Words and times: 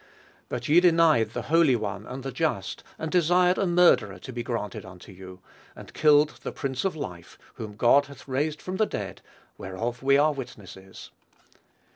But 0.49 0.67
ye 0.67 0.79
denied 0.79 1.33
the 1.33 1.43
holy 1.43 1.75
One 1.75 2.07
and 2.07 2.23
the 2.23 2.31
just, 2.31 2.83
and 2.97 3.11
desired 3.11 3.59
a 3.59 3.67
murderer 3.67 4.17
to 4.17 4.33
be 4.33 4.41
granted 4.41 4.83
unto 4.83 5.11
you; 5.11 5.41
and 5.75 5.93
killed 5.93 6.39
the 6.41 6.51
Prince 6.51 6.83
of 6.83 6.95
life, 6.95 7.37
whom 7.53 7.75
God 7.75 8.07
hath 8.07 8.27
raised 8.27 8.63
from 8.63 8.77
the 8.77 8.87
dead, 8.87 9.21
whereof 9.59 10.01
we 10.01 10.17
are 10.17 10.33
witnesses." 10.33 11.11